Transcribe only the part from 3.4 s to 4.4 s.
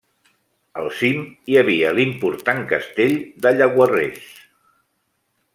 de Llaguarres.